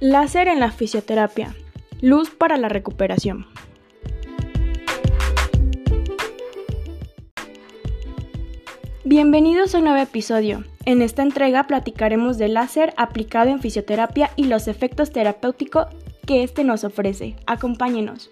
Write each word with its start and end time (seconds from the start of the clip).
Láser 0.00 0.48
en 0.48 0.60
la 0.60 0.72
fisioterapia. 0.72 1.56
Luz 2.02 2.28
para 2.28 2.58
la 2.58 2.68
recuperación. 2.68 3.46
Bienvenidos 9.04 9.74
a 9.74 9.78
un 9.78 9.84
nuevo 9.84 9.98
episodio. 9.98 10.64
En 10.84 11.00
esta 11.00 11.22
entrega 11.22 11.66
platicaremos 11.66 12.36
del 12.36 12.52
láser 12.52 12.92
aplicado 12.98 13.48
en 13.48 13.62
fisioterapia 13.62 14.32
y 14.36 14.44
los 14.44 14.68
efectos 14.68 15.12
terapéuticos 15.12 15.86
que 16.26 16.42
este 16.42 16.62
nos 16.62 16.84
ofrece. 16.84 17.36
Acompáñenos. 17.46 18.30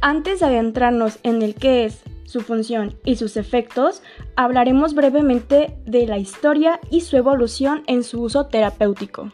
Antes 0.00 0.40
de 0.40 0.46
adentrarnos 0.46 1.18
en 1.24 1.42
el 1.42 1.54
qué 1.54 1.84
es, 1.84 2.00
su 2.26 2.40
función 2.40 2.98
y 3.04 3.16
sus 3.16 3.36
efectos, 3.36 4.02
hablaremos 4.36 4.94
brevemente 4.94 5.78
de 5.86 6.06
la 6.06 6.18
historia 6.18 6.80
y 6.90 7.00
su 7.00 7.16
evolución 7.16 7.82
en 7.86 8.04
su 8.04 8.20
uso 8.22 8.46
terapéutico. 8.46 9.32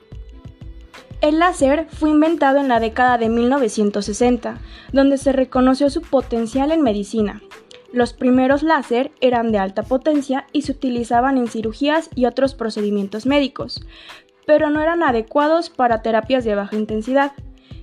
El 1.20 1.38
láser 1.38 1.86
fue 1.88 2.10
inventado 2.10 2.58
en 2.58 2.68
la 2.68 2.80
década 2.80 3.16
de 3.16 3.28
1960, 3.28 4.58
donde 4.92 5.18
se 5.18 5.32
reconoció 5.32 5.88
su 5.88 6.02
potencial 6.02 6.72
en 6.72 6.82
medicina. 6.82 7.42
Los 7.92 8.12
primeros 8.12 8.62
láser 8.62 9.12
eran 9.20 9.52
de 9.52 9.58
alta 9.58 9.82
potencia 9.82 10.46
y 10.52 10.62
se 10.62 10.72
utilizaban 10.72 11.38
en 11.38 11.46
cirugías 11.46 12.10
y 12.14 12.26
otros 12.26 12.54
procedimientos 12.54 13.26
médicos, 13.26 13.86
pero 14.46 14.70
no 14.70 14.80
eran 14.80 15.02
adecuados 15.02 15.70
para 15.70 16.02
terapias 16.02 16.44
de 16.44 16.54
baja 16.54 16.76
intensidad, 16.76 17.32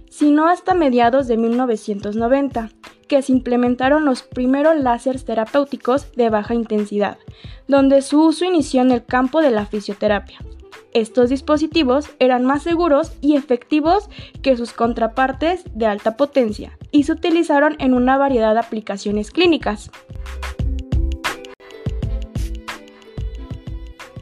sino 0.09 0.47
hasta 0.47 0.73
mediados 0.73 1.27
de 1.27 1.37
1990, 1.37 2.71
que 3.09 3.21
se 3.21 3.33
implementaron 3.33 4.05
los 4.05 4.21
primeros 4.21 4.77
láseres 4.77 5.25
terapéuticos 5.25 6.13
de 6.15 6.29
baja 6.29 6.53
intensidad, 6.53 7.17
donde 7.67 8.01
su 8.01 8.23
uso 8.23 8.45
inició 8.45 8.81
en 8.81 8.91
el 8.91 9.03
campo 9.03 9.41
de 9.41 9.51
la 9.51 9.65
fisioterapia. 9.65 10.39
Estos 10.93 11.29
dispositivos 11.29 12.09
eran 12.19 12.45
más 12.45 12.63
seguros 12.63 13.11
y 13.21 13.35
efectivos 13.35 14.09
que 14.41 14.55
sus 14.55 14.71
contrapartes 14.71 15.63
de 15.73 15.85
alta 15.85 16.15
potencia 16.15 16.77
y 16.91 17.03
se 17.03 17.11
utilizaron 17.11 17.75
en 17.79 17.93
una 17.93 18.17
variedad 18.17 18.53
de 18.53 18.59
aplicaciones 18.59 19.31
clínicas. 19.31 19.91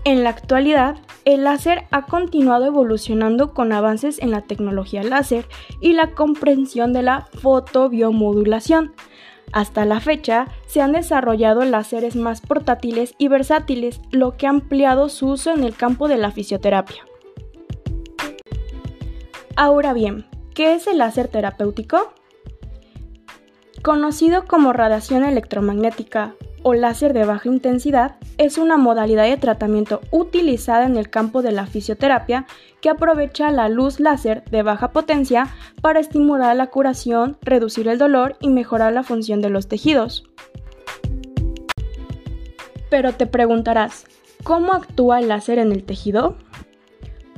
En 0.03 0.23
la 0.23 0.30
actualidad, 0.30 0.95
el 1.28 1.44
láser 1.44 1.88
ha 1.92 2.06
continuado 2.06 2.64
evolucionando 2.64 3.53
con 3.53 3.73
avances 3.73 4.17
en 4.20 4.31
la 4.31 4.44
tecnología 4.44 5.03
láser 5.03 5.45
y 5.81 5.92
la 5.92 6.11
comprensión 6.11 6.94
de 6.94 7.02
la 7.02 7.28
fotobiomodulación. 7.42 8.94
Hasta 9.52 9.84
la 9.84 10.00
fecha, 10.00 10.47
se 10.67 10.80
han 10.80 10.94
desarrollado 10.94 11.66
láseres 11.66 12.16
más 12.16 12.39
portátiles 12.39 13.14
y 13.17 13.28
versátiles, 13.28 14.00
lo 14.09 14.38
que 14.38 14.47
ha 14.47 14.52
ampliado 14.52 15.09
su 15.09 15.28
uso 15.28 15.53
en 15.53 15.66
el 15.66 15.75
campo 15.75 16.08
de 16.08 16.16
la 16.16 16.31
fisioterapia. 16.31 17.06
Ahora 19.58 19.91
bien, 19.91 20.28
¿qué 20.56 20.75
es 20.75 20.88
el 20.88 21.00
láser 21.00 21.28
terapéutico? 21.28 22.14
Conocido 23.84 24.45
como 24.45 24.72
radiación 24.72 25.25
electromagnética 25.25 26.36
o 26.68 26.73
láser 26.73 27.14
de 27.14 27.23
baja 27.23 27.48
intensidad 27.48 28.18
es 28.38 28.58
una 28.58 28.76
modalidad 28.76 29.23
de 29.23 29.38
tratamiento 29.38 30.02
utilizada 30.12 30.86
en 30.86 30.98
el 30.98 31.09
campo 31.09 31.42
de 31.42 31.54
la 31.54 31.66
fisioterapia 31.66 32.46
que 32.82 32.90
aprovecha 32.90 33.52
la 33.52 33.70
luz 33.70 34.02
láser 34.02 34.44
de 34.52 34.64
baja 34.64 34.92
potencia 34.92 35.48
para 35.82 36.02
estimular 36.02 36.54
la 36.58 36.68
curación, 36.68 37.38
reducir 37.40 37.88
el 37.88 37.98
dolor 37.98 38.36
y 38.42 38.50
mejorar 38.50 38.92
la 38.92 39.04
función 39.04 39.40
de 39.42 39.50
los 39.50 39.70
tejidos. 39.70 40.26
Pero 42.90 43.14
te 43.14 43.28
preguntarás, 43.28 44.06
¿cómo 44.44 44.74
actúa 44.74 45.20
el 45.20 45.30
láser 45.30 45.59
en 45.59 45.72
el 45.72 45.86
tejido? 45.86 46.36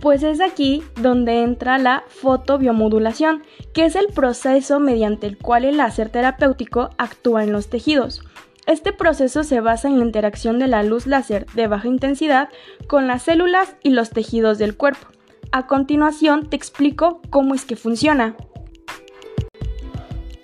Pues 0.01 0.23
es 0.23 0.41
aquí 0.41 0.81
donde 0.99 1.43
entra 1.43 1.77
la 1.77 2.03
fotobiomodulación, 2.07 3.43
que 3.73 3.85
es 3.85 3.95
el 3.95 4.07
proceso 4.07 4.79
mediante 4.79 5.27
el 5.27 5.37
cual 5.37 5.65
el 5.65 5.77
láser 5.77 6.09
terapéutico 6.09 6.89
actúa 6.97 7.43
en 7.43 7.51
los 7.51 7.69
tejidos. 7.69 8.23
Este 8.69 8.93
proceso 8.93 9.43
se 9.43 9.61
basa 9.61 9.87
en 9.87 9.97
la 9.97 10.05
interacción 10.05 10.59
de 10.59 10.67
la 10.67 10.83
luz 10.83 11.07
láser 11.07 11.47
de 11.55 11.65
baja 11.65 11.87
intensidad 11.87 12.49
con 12.85 13.07
las 13.07 13.23
células 13.23 13.75
y 13.81 13.89
los 13.89 14.11
tejidos 14.11 14.59
del 14.59 14.77
cuerpo. 14.77 15.07
A 15.51 15.65
continuación 15.65 16.47
te 16.47 16.55
explico 16.55 17.19
cómo 17.31 17.55
es 17.55 17.65
que 17.65 17.75
funciona. 17.75 18.35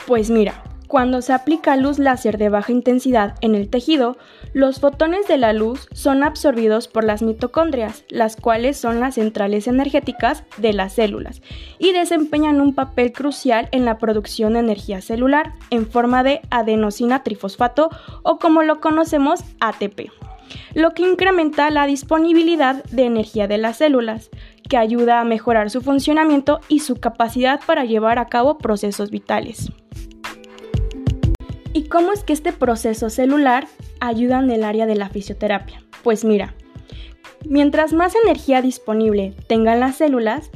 Pues 0.07 0.31
mira, 0.31 0.63
cuando 0.95 1.21
se 1.21 1.33
aplica 1.33 1.75
luz 1.75 1.99
láser 1.99 2.37
de 2.37 2.47
baja 2.47 2.71
intensidad 2.71 3.35
en 3.41 3.53
el 3.53 3.67
tejido, 3.69 4.15
los 4.53 4.79
fotones 4.79 5.27
de 5.27 5.37
la 5.37 5.51
luz 5.51 5.89
son 5.91 6.23
absorbidos 6.23 6.87
por 6.87 7.03
las 7.03 7.21
mitocondrias, 7.21 8.05
las 8.07 8.37
cuales 8.37 8.77
son 8.77 9.01
las 9.01 9.15
centrales 9.15 9.67
energéticas 9.67 10.45
de 10.55 10.71
las 10.71 10.93
células, 10.93 11.41
y 11.79 11.91
desempeñan 11.91 12.61
un 12.61 12.73
papel 12.73 13.11
crucial 13.11 13.67
en 13.73 13.83
la 13.83 13.97
producción 13.97 14.53
de 14.53 14.59
energía 14.59 15.01
celular 15.01 15.51
en 15.69 15.85
forma 15.85 16.23
de 16.23 16.39
adenosina 16.49 17.23
trifosfato 17.23 17.89
o 18.23 18.39
como 18.39 18.63
lo 18.63 18.79
conocemos 18.79 19.41
ATP, 19.59 20.11
lo 20.75 20.93
que 20.93 21.03
incrementa 21.03 21.69
la 21.71 21.87
disponibilidad 21.87 22.85
de 22.85 23.03
energía 23.03 23.49
de 23.49 23.57
las 23.57 23.79
células, 23.79 24.29
que 24.69 24.77
ayuda 24.77 25.19
a 25.19 25.25
mejorar 25.25 25.69
su 25.69 25.81
funcionamiento 25.81 26.61
y 26.69 26.79
su 26.79 26.95
capacidad 27.01 27.59
para 27.65 27.83
llevar 27.83 28.17
a 28.17 28.27
cabo 28.27 28.57
procesos 28.57 29.11
vitales. 29.11 29.73
¿Y 31.75 31.89
cómo 31.89 32.13
es 32.13 32.23
que 32.23 32.31
este 32.31 32.53
proceso 32.53 33.09
celular 33.09 33.67
ayuda 33.99 34.39
en 34.39 34.49
el 34.49 34.63
área 34.63 34.85
de 34.85 34.95
la 34.95 35.09
fisioterapia? 35.09 35.83
Pues 36.05 36.23
mira, 36.23 36.55
mientras 37.49 37.91
más 37.91 38.15
energía 38.15 38.61
disponible 38.61 39.35
tengan 39.47 39.81
las 39.81 39.97
células, 39.97 40.51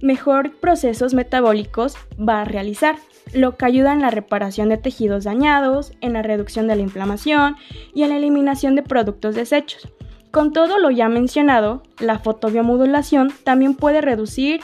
mejor 0.00 0.52
procesos 0.60 1.12
metabólicos 1.12 1.96
va 2.16 2.42
a 2.42 2.44
realizar, 2.44 2.94
lo 3.34 3.56
que 3.56 3.64
ayuda 3.64 3.92
en 3.92 4.00
la 4.00 4.10
reparación 4.10 4.68
de 4.68 4.76
tejidos 4.76 5.24
dañados, 5.24 5.92
en 6.00 6.12
la 6.12 6.22
reducción 6.22 6.68
de 6.68 6.76
la 6.76 6.82
inflamación 6.82 7.56
y 7.92 8.04
en 8.04 8.10
la 8.10 8.18
eliminación 8.18 8.76
de 8.76 8.84
productos 8.84 9.34
desechos. 9.34 9.88
Con 10.30 10.52
todo 10.52 10.78
lo 10.78 10.92
ya 10.92 11.08
mencionado, 11.08 11.82
la 11.98 12.20
fotobiomodulación 12.20 13.32
también 13.42 13.74
puede 13.74 14.02
reducir 14.02 14.60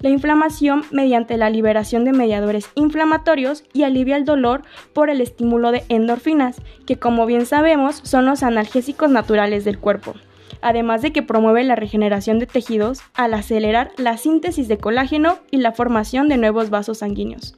la 0.00 0.10
inflamación 0.10 0.84
mediante 0.90 1.36
la 1.36 1.50
liberación 1.50 2.04
de 2.04 2.12
mediadores 2.12 2.70
inflamatorios 2.74 3.64
y 3.72 3.82
alivia 3.82 4.16
el 4.16 4.24
dolor 4.24 4.62
por 4.92 5.10
el 5.10 5.20
estímulo 5.20 5.72
de 5.72 5.84
endorfinas, 5.88 6.60
que 6.86 6.98
como 6.98 7.26
bien 7.26 7.46
sabemos 7.46 8.00
son 8.02 8.26
los 8.26 8.42
analgésicos 8.42 9.10
naturales 9.10 9.64
del 9.64 9.78
cuerpo. 9.78 10.14
Además 10.62 11.02
de 11.02 11.12
que 11.12 11.22
promueve 11.22 11.64
la 11.64 11.76
regeneración 11.76 12.38
de 12.38 12.46
tejidos 12.46 13.00
al 13.14 13.34
acelerar 13.34 13.92
la 13.96 14.16
síntesis 14.16 14.68
de 14.68 14.78
colágeno 14.78 15.38
y 15.50 15.58
la 15.58 15.72
formación 15.72 16.28
de 16.28 16.36
nuevos 16.36 16.70
vasos 16.70 16.98
sanguíneos. 16.98 17.54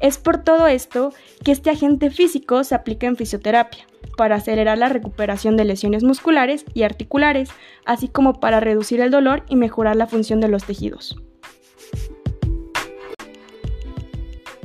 Es 0.00 0.18
por 0.18 0.44
todo 0.44 0.66
esto 0.66 1.12
que 1.44 1.52
este 1.52 1.70
agente 1.70 2.10
físico 2.10 2.62
se 2.64 2.74
aplica 2.74 3.06
en 3.06 3.16
fisioterapia, 3.16 3.84
para 4.16 4.36
acelerar 4.36 4.78
la 4.78 4.88
recuperación 4.88 5.56
de 5.56 5.64
lesiones 5.64 6.02
musculares 6.02 6.64
y 6.74 6.82
articulares, 6.82 7.50
así 7.86 8.08
como 8.08 8.40
para 8.40 8.60
reducir 8.60 9.00
el 9.00 9.10
dolor 9.10 9.44
y 9.48 9.56
mejorar 9.56 9.96
la 9.96 10.06
función 10.06 10.40
de 10.40 10.48
los 10.48 10.64
tejidos. 10.64 11.16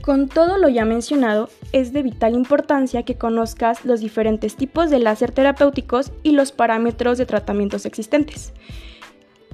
Con 0.03 0.27
todo 0.27 0.57
lo 0.57 0.67
ya 0.67 0.83
mencionado, 0.83 1.47
es 1.71 1.93
de 1.93 2.03
vital 2.03 2.35
importancia 2.35 3.03
que 3.03 3.15
conozcas 3.15 3.85
los 3.85 4.01
diferentes 4.01 4.57
tipos 4.57 4.89
de 4.89 4.99
láser 4.99 5.31
terapéuticos 5.31 6.11
y 6.23 6.33
los 6.33 6.51
parámetros 6.51 7.17
de 7.17 7.25
tratamientos 7.25 7.85
existentes. 7.85 8.51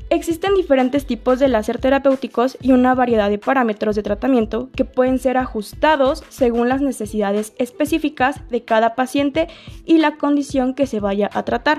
Existen 0.09 0.55
diferentes 0.55 1.05
tipos 1.05 1.37
de 1.37 1.49
láser 1.49 1.77
terapéuticos 1.77 2.57
y 2.63 2.71
una 2.71 2.95
variedad 2.95 3.29
de 3.29 3.37
parámetros 3.37 3.95
de 3.95 4.01
tratamiento 4.01 4.71
que 4.75 4.85
pueden 4.85 5.19
ser 5.19 5.37
ajustados 5.37 6.23
según 6.29 6.67
las 6.67 6.81
necesidades 6.81 7.53
específicas 7.59 8.41
de 8.49 8.65
cada 8.65 8.95
paciente 8.95 9.49
y 9.85 9.99
la 9.99 10.17
condición 10.17 10.73
que 10.73 10.87
se 10.87 10.99
vaya 10.99 11.29
a 11.31 11.43
tratar. 11.43 11.77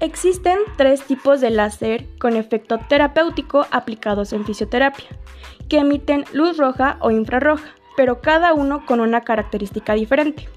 Existen 0.00 0.58
tres 0.76 1.02
tipos 1.02 1.40
de 1.40 1.50
láser 1.50 2.06
con 2.18 2.36
efecto 2.36 2.78
terapéutico 2.88 3.66
aplicados 3.72 4.32
en 4.32 4.44
fisioterapia, 4.44 5.08
que 5.68 5.78
emiten 5.78 6.24
luz 6.32 6.56
roja 6.56 6.98
o 7.00 7.10
infrarroja, 7.10 7.74
pero 7.96 8.20
cada 8.20 8.54
uno 8.54 8.86
con 8.86 9.00
una 9.00 9.22
característica 9.22 9.94
diferente. 9.94 10.48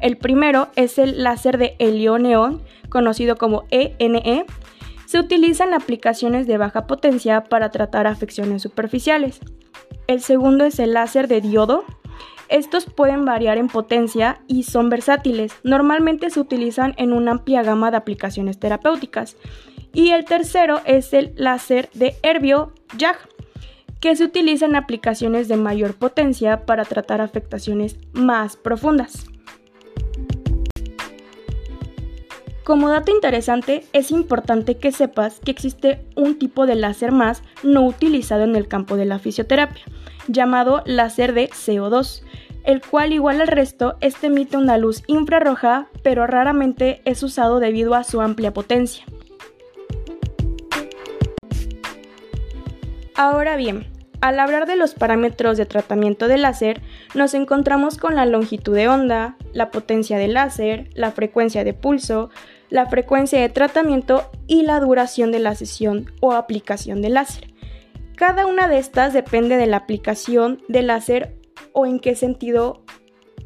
El 0.00 0.18
primero 0.18 0.68
es 0.76 0.98
el 0.98 1.22
láser 1.22 1.56
de 1.56 1.76
helio-neón, 1.78 2.62
conocido 2.90 3.36
como 3.36 3.64
ENE. 3.70 4.22
E. 4.24 4.44
Se 5.06 5.18
utiliza 5.18 5.64
en 5.64 5.74
aplicaciones 5.74 6.46
de 6.46 6.58
baja 6.58 6.86
potencia 6.86 7.44
para 7.44 7.70
tratar 7.70 8.06
afecciones 8.06 8.62
superficiales. 8.62 9.40
El 10.06 10.20
segundo 10.20 10.64
es 10.64 10.78
el 10.78 10.92
láser 10.92 11.26
de 11.26 11.40
diodo, 11.40 11.84
estos 12.50 12.84
pueden 12.84 13.24
variar 13.24 13.58
en 13.58 13.68
potencia 13.68 14.40
y 14.48 14.64
son 14.64 14.90
versátiles. 14.90 15.52
Normalmente 15.62 16.30
se 16.30 16.40
utilizan 16.40 16.94
en 16.96 17.12
una 17.12 17.30
amplia 17.30 17.62
gama 17.62 17.90
de 17.90 17.96
aplicaciones 17.96 18.58
terapéuticas. 18.58 19.36
Y 19.92 20.10
el 20.10 20.24
tercero 20.24 20.80
es 20.84 21.12
el 21.12 21.32
láser 21.36 21.90
de 21.94 22.16
Herbio 22.22 22.72
JAG, 22.98 23.16
que 24.00 24.16
se 24.16 24.24
utiliza 24.24 24.66
en 24.66 24.76
aplicaciones 24.76 25.48
de 25.48 25.56
mayor 25.56 25.94
potencia 25.94 26.66
para 26.66 26.84
tratar 26.84 27.20
afectaciones 27.20 27.98
más 28.12 28.56
profundas. 28.56 29.26
Como 32.64 32.88
dato 32.88 33.10
interesante, 33.12 33.84
es 33.92 34.10
importante 34.10 34.76
que 34.76 34.92
sepas 34.92 35.40
que 35.40 35.50
existe 35.50 36.04
un 36.14 36.38
tipo 36.38 36.66
de 36.66 36.76
láser 36.76 37.10
más 37.10 37.42
no 37.62 37.84
utilizado 37.84 38.44
en 38.44 38.54
el 38.54 38.68
campo 38.68 38.96
de 38.96 39.06
la 39.06 39.18
fisioterapia, 39.18 39.84
llamado 40.32 40.82
láser 40.86 41.34
de 41.34 41.50
CO2, 41.50 42.22
el 42.64 42.82
cual 42.82 43.12
igual 43.12 43.40
al 43.40 43.48
resto, 43.48 43.96
este 44.00 44.28
emite 44.28 44.56
una 44.56 44.78
luz 44.78 45.02
infrarroja, 45.06 45.88
pero 46.02 46.26
raramente 46.26 47.00
es 47.04 47.22
usado 47.22 47.60
debido 47.60 47.94
a 47.94 48.04
su 48.04 48.20
amplia 48.20 48.52
potencia. 48.52 49.04
Ahora 53.14 53.56
bien, 53.56 53.86
al 54.20 54.38
hablar 54.38 54.66
de 54.66 54.76
los 54.76 54.94
parámetros 54.94 55.56
de 55.56 55.66
tratamiento 55.66 56.28
de 56.28 56.38
láser, 56.38 56.82
nos 57.14 57.34
encontramos 57.34 57.96
con 57.96 58.16
la 58.16 58.26
longitud 58.26 58.74
de 58.74 58.88
onda, 58.88 59.36
la 59.52 59.70
potencia 59.70 60.18
del 60.18 60.34
láser, 60.34 60.88
la 60.94 61.10
frecuencia 61.10 61.64
de 61.64 61.72
pulso, 61.72 62.30
la 62.68 62.86
frecuencia 62.86 63.40
de 63.40 63.48
tratamiento 63.48 64.30
y 64.46 64.62
la 64.62 64.78
duración 64.80 65.32
de 65.32 65.38
la 65.38 65.54
sesión 65.54 66.10
o 66.20 66.32
aplicación 66.32 67.02
del 67.02 67.14
láser. 67.14 67.49
Cada 68.20 68.44
una 68.44 68.68
de 68.68 68.76
estas 68.76 69.14
depende 69.14 69.56
de 69.56 69.66
la 69.66 69.78
aplicación 69.78 70.62
del 70.68 70.88
láser 70.88 71.38
o 71.72 71.86
en 71.86 71.98
qué 71.98 72.14
sentido 72.14 72.84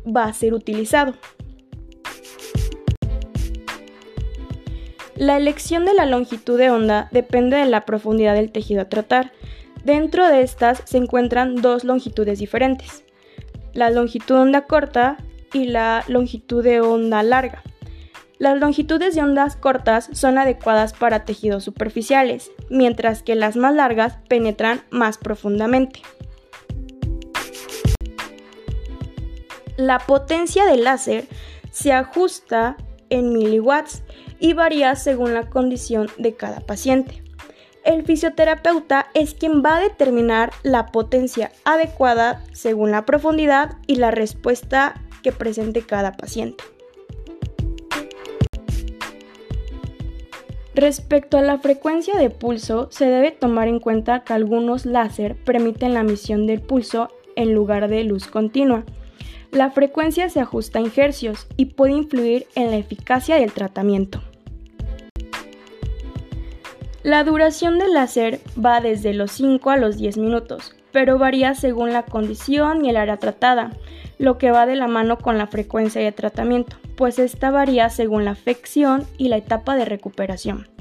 va 0.05 0.25
a 0.25 0.33
ser 0.33 0.53
utilizado. 0.53 1.15
La 5.15 5.37
elección 5.37 5.85
de 5.85 5.95
la 5.95 6.07
longitud 6.07 6.59
de 6.59 6.73
onda 6.73 7.09
depende 7.13 7.59
de 7.59 7.67
la 7.67 7.85
profundidad 7.87 8.35
del 8.35 8.51
tejido 8.51 8.83
a 8.83 8.89
tratar. 8.89 9.31
Dentro 9.85 10.27
de 10.27 10.43
estas 10.43 10.83
se 10.87 10.97
encuentran 10.97 11.55
dos 11.55 11.85
longitudes 11.85 12.41
diferentes, 12.41 13.05
la 13.75 13.91
longitud 13.91 14.35
de 14.35 14.41
onda 14.41 14.63
corta 14.63 15.19
y 15.53 15.67
la 15.67 16.03
longitud 16.09 16.65
de 16.65 16.81
onda 16.81 17.23
larga. 17.23 17.63
Las 18.39 18.59
longitudes 18.59 19.15
de 19.15 19.23
ondas 19.23 19.57
cortas 19.57 20.09
son 20.13 20.39
adecuadas 20.39 20.93
para 20.93 21.25
tejidos 21.25 21.65
superficiales, 21.65 22.51
mientras 22.69 23.23
que 23.23 23.35
las 23.35 23.57
más 23.57 23.75
largas 23.75 24.19
penetran 24.29 24.83
más 24.91 25.19
profundamente. 25.19 26.03
La 29.77 29.99
potencia 29.99 30.65
del 30.67 30.85
láser 30.85 31.27
se 31.71 31.93
ajusta 31.93 32.77
en 33.11 33.33
miliwatts 33.33 34.03
y 34.39 34.53
varía 34.53 34.95
según 34.95 35.35
la 35.35 35.49
condición 35.49 36.09
de 36.19 36.35
cada 36.35 36.61
paciente 36.61 37.25
el 37.85 38.03
fisioterapeuta 38.05 39.09
es 39.15 39.35
quien 39.35 39.63
va 39.63 39.77
a 39.77 39.81
determinar 39.81 40.53
la 40.63 40.87
potencia 40.87 41.53
adecuada 41.65 42.43
según 42.53 42.91
la 42.91 43.05
profundidad 43.05 43.77
y 43.87 43.97
la 43.97 44.11
respuesta 44.11 45.01
que 45.23 45.33
presente 45.33 45.83
cada 45.83 46.13
paciente. 46.13 46.65
Respecto 50.85 51.39
a 51.39 51.41
la 51.41 51.57
frecuencia 51.57 52.19
de 52.19 52.29
pulso, 52.29 52.89
se 52.91 53.07
debe 53.07 53.31
tomar 53.31 53.69
en 53.69 53.81
cuenta 53.81 54.23
que 54.23 54.35
algunos 54.35 54.85
láser 54.85 55.35
permiten 55.35 55.95
la 55.95 56.01
emisión 56.01 56.47
del 56.47 56.61
pulso 56.61 57.09
en 57.37 57.55
lugar 57.55 57.89
de 57.89 58.05
luz 58.05 58.27
continua. 58.27 58.85
La 59.51 59.71
frecuencia 59.71 60.29
se 60.29 60.41
ajusta 60.41 60.81
en 60.81 60.93
hercios 60.95 61.47
y 61.57 61.65
puede 61.73 61.95
influir 61.95 62.47
en 62.55 62.71
la 62.71 62.77
eficacia 62.77 63.37
del 63.37 63.51
tratamiento. 63.53 64.21
La 67.03 67.25
duración 67.25 67.79
del 67.79 67.95
láser 67.95 68.41
va 68.63 68.83
desde 68.83 69.15
los 69.15 69.33
5 69.33 69.71
a 69.71 69.79
los 69.79 69.97
10 69.97 70.19
minutos, 70.19 70.77
pero 70.93 71.17
varía 71.17 71.55
según 71.55 71.95
la 71.95 72.03
condición 72.03 72.85
y 72.85 72.91
el 72.91 72.99
área 72.99 73.17
tratada, 73.17 73.73
lo 74.19 74.37
que 74.37 74.51
va 74.51 74.67
de 74.67 74.77
la 74.77 74.87
mano 74.87 75.17
con 75.17 75.39
la 75.39 75.47
frecuencia 75.47 76.03
de 76.03 76.13
tratamiento, 76.13 76.77
pues 76.95 77.19
esta 77.19 77.51
varía 77.51 77.89
según 77.89 78.27
la 78.27 78.33
afección 78.33 79.07
y 79.17 79.29
la 79.29 79.39
etapa 79.39 79.77
de 79.77 79.87
recuperación. 79.87 80.74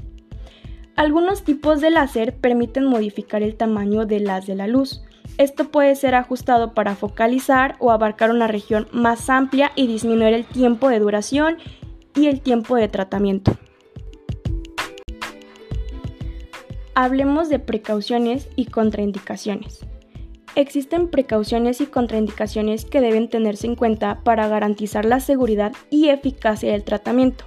Algunos 0.96 1.42
tipos 1.42 1.80
de 1.80 1.90
láser 1.90 2.36
permiten 2.36 2.84
modificar 2.84 3.42
el 3.42 3.56
tamaño 3.56 4.06
del 4.06 4.30
haz 4.30 4.46
de 4.46 4.54
la 4.54 4.68
luz. 4.68 5.02
Esto 5.38 5.70
puede 5.70 5.96
ser 5.96 6.14
ajustado 6.14 6.72
para 6.72 6.94
focalizar 6.94 7.74
o 7.80 7.90
abarcar 7.90 8.30
una 8.30 8.46
región 8.46 8.86
más 8.92 9.28
amplia 9.28 9.72
y 9.74 9.88
disminuir 9.88 10.34
el 10.34 10.44
tiempo 10.44 10.88
de 10.88 11.00
duración 11.00 11.56
y 12.14 12.28
el 12.28 12.40
tiempo 12.40 12.76
de 12.76 12.86
tratamiento. 12.86 13.56
Hablemos 16.94 17.48
de 17.48 17.58
precauciones 17.58 18.48
y 18.54 18.66
contraindicaciones. 18.66 19.80
Existen 20.54 21.08
precauciones 21.08 21.80
y 21.80 21.86
contraindicaciones 21.86 22.84
que 22.84 23.00
deben 23.00 23.28
tenerse 23.28 23.66
en 23.66 23.74
cuenta 23.74 24.20
para 24.22 24.46
garantizar 24.46 25.04
la 25.04 25.18
seguridad 25.18 25.72
y 25.90 26.10
eficacia 26.10 26.70
del 26.70 26.84
tratamiento. 26.84 27.44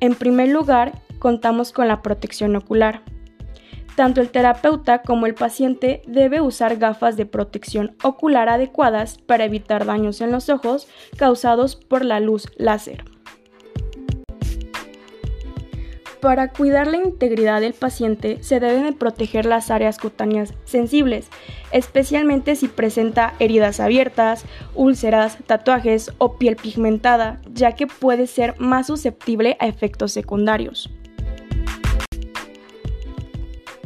En 0.00 0.14
primer 0.14 0.50
lugar, 0.50 1.00
contamos 1.18 1.72
con 1.72 1.88
la 1.88 2.02
protección 2.02 2.56
ocular. 2.56 3.02
Tanto 3.96 4.20
el 4.20 4.30
terapeuta 4.30 5.02
como 5.02 5.26
el 5.26 5.34
paciente 5.34 6.02
debe 6.06 6.40
usar 6.40 6.76
gafas 6.76 7.16
de 7.16 7.26
protección 7.26 7.96
ocular 8.04 8.48
adecuadas 8.48 9.18
para 9.18 9.44
evitar 9.44 9.86
daños 9.86 10.20
en 10.20 10.30
los 10.30 10.48
ojos 10.48 10.86
causados 11.16 11.74
por 11.74 12.04
la 12.04 12.20
luz 12.20 12.46
láser. 12.56 13.04
Para 16.20 16.48
cuidar 16.52 16.88
la 16.88 16.96
integridad 16.96 17.60
del 17.60 17.74
paciente 17.74 18.42
se 18.42 18.58
deben 18.58 18.94
proteger 18.94 19.46
las 19.46 19.70
áreas 19.70 19.98
cutáneas 19.98 20.52
sensibles, 20.64 21.28
especialmente 21.70 22.56
si 22.56 22.66
presenta 22.66 23.34
heridas 23.38 23.78
abiertas, 23.78 24.44
úlceras, 24.74 25.38
tatuajes 25.46 26.12
o 26.18 26.36
piel 26.36 26.56
pigmentada, 26.56 27.40
ya 27.52 27.72
que 27.72 27.86
puede 27.86 28.26
ser 28.26 28.58
más 28.58 28.88
susceptible 28.88 29.56
a 29.60 29.68
efectos 29.68 30.12
secundarios. 30.12 30.90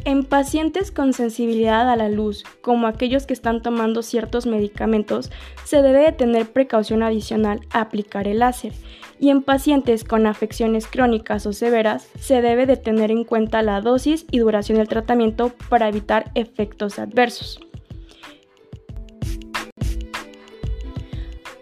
En 0.05 0.25
pacientes 0.25 0.91
con 0.91 1.13
sensibilidad 1.13 1.89
a 1.89 1.95
la 1.95 2.09
luz, 2.09 2.43
como 2.59 2.87
aquellos 2.87 3.25
que 3.25 3.31
están 3.31 3.61
tomando 3.61 4.01
ciertos 4.01 4.45
medicamentos, 4.45 5.31
se 5.63 5.81
debe 5.81 6.11
tener 6.11 6.51
precaución 6.51 7.03
adicional 7.03 7.61
a 7.71 7.81
aplicar 7.81 8.27
el 8.27 8.39
láser, 8.39 8.73
y 9.17 9.29
en 9.29 9.41
pacientes 9.41 10.03
con 10.03 10.27
afecciones 10.27 10.87
crónicas 10.87 11.45
o 11.45 11.53
severas 11.53 12.09
se 12.19 12.41
debe 12.41 12.65
de 12.65 12.75
tener 12.75 13.11
en 13.11 13.23
cuenta 13.23 13.61
la 13.61 13.79
dosis 13.79 14.25
y 14.29 14.39
duración 14.39 14.77
del 14.77 14.89
tratamiento 14.89 15.53
para 15.69 15.87
evitar 15.87 16.31
efectos 16.35 16.99
adversos. 16.99 17.61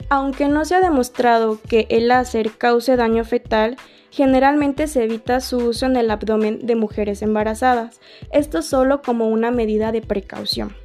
Aunque 0.09 0.47
no 0.47 0.65
se 0.65 0.73
ha 0.73 0.81
demostrado 0.81 1.59
que 1.69 1.85
el 1.91 2.07
láser 2.07 2.57
cause 2.57 2.95
daño 2.95 3.23
fetal, 3.23 3.77
Generalmente 4.11 4.87
se 4.87 5.05
evita 5.05 5.39
su 5.39 5.57
uso 5.57 5.85
en 5.85 5.95
el 5.95 6.11
abdomen 6.11 6.65
de 6.65 6.75
mujeres 6.75 7.21
embarazadas, 7.21 8.01
esto 8.31 8.61
solo 8.61 9.01
como 9.01 9.29
una 9.29 9.51
medida 9.51 9.93
de 9.93 10.01
precaución. 10.01 10.75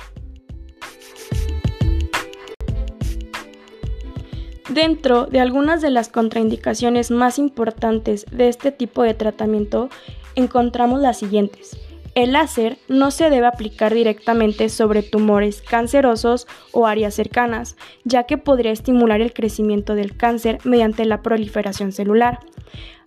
Dentro 4.69 5.27
de 5.27 5.41
algunas 5.41 5.83
de 5.83 5.91
las 5.91 6.09
contraindicaciones 6.09 7.11
más 7.11 7.39
importantes 7.39 8.27
de 8.31 8.49
este 8.49 8.71
tipo 8.71 9.03
de 9.03 9.15
tratamiento 9.15 9.89
encontramos 10.37 11.01
las 11.01 11.19
siguientes. 11.19 11.77
El 12.15 12.33
láser 12.33 12.79
no 12.89 13.11
se 13.11 13.29
debe 13.29 13.47
aplicar 13.47 13.93
directamente 13.93 14.69
sobre 14.69 15.03
tumores 15.03 15.63
cancerosos 15.63 16.47
o 16.73 16.87
áreas 16.87 17.15
cercanas, 17.15 17.77
ya 18.05 18.25
que 18.25 18.39
podría 18.39 18.73
estimular 18.73 19.21
el 19.21 19.33
crecimiento 19.33 19.95
del 19.95 20.17
cáncer 20.17 20.59
mediante 20.65 21.05
la 21.05 21.23
proliferación 21.23 21.93
celular. 21.93 22.39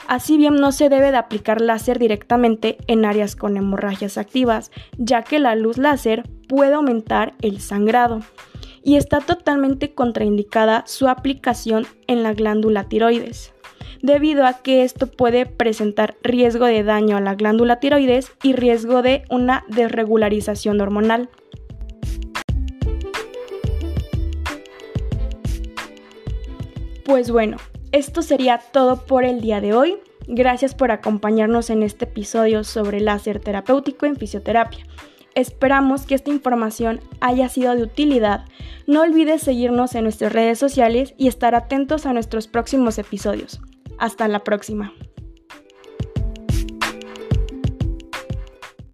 Así 0.07 0.37
bien, 0.37 0.55
no 0.55 0.71
se 0.71 0.89
debe 0.89 1.11
de 1.11 1.17
aplicar 1.17 1.61
láser 1.61 1.99
directamente 1.99 2.77
en 2.87 3.05
áreas 3.05 3.35
con 3.35 3.57
hemorragias 3.57 4.17
activas, 4.17 4.71
ya 4.97 5.21
que 5.23 5.39
la 5.39 5.55
luz 5.55 5.77
láser 5.77 6.23
puede 6.47 6.73
aumentar 6.73 7.35
el 7.41 7.61
sangrado 7.61 8.21
y 8.83 8.95
está 8.95 9.19
totalmente 9.19 9.93
contraindicada 9.93 10.83
su 10.87 11.07
aplicación 11.07 11.85
en 12.07 12.23
la 12.23 12.33
glándula 12.33 12.85
tiroides 12.85 13.53
debido 14.01 14.45
a 14.45 14.53
que 14.53 14.83
esto 14.83 15.07
puede 15.07 15.45
presentar 15.45 16.15
riesgo 16.23 16.65
de 16.65 16.83
daño 16.83 17.17
a 17.17 17.21
la 17.21 17.35
glándula 17.35 17.79
tiroides 17.79 18.31
y 18.43 18.53
riesgo 18.53 19.01
de 19.01 19.23
una 19.29 19.65
desregularización 19.67 20.79
hormonal. 20.81 21.29
Pues 27.03 27.31
bueno, 27.31 27.57
esto 27.91 28.21
sería 28.21 28.59
todo 28.71 29.05
por 29.05 29.23
el 29.23 29.41
día 29.41 29.61
de 29.61 29.73
hoy. 29.73 29.97
Gracias 30.27 30.75
por 30.75 30.91
acompañarnos 30.91 31.69
en 31.69 31.81
este 31.81 32.05
episodio 32.05 32.63
sobre 32.63 32.99
láser 32.99 33.39
terapéutico 33.39 34.05
en 34.05 34.15
fisioterapia. 34.15 34.85
Esperamos 35.33 36.05
que 36.05 36.15
esta 36.15 36.29
información 36.29 37.01
haya 37.19 37.49
sido 37.49 37.75
de 37.75 37.83
utilidad. 37.83 38.45
No 38.85 39.01
olvides 39.01 39.41
seguirnos 39.41 39.95
en 39.95 40.03
nuestras 40.03 40.33
redes 40.33 40.59
sociales 40.59 41.13
y 41.17 41.27
estar 41.27 41.55
atentos 41.55 42.05
a 42.05 42.13
nuestros 42.13 42.47
próximos 42.47 42.97
episodios. 42.97 43.59
Hasta 43.97 44.27
la 44.27 44.43
próxima. 44.43 44.93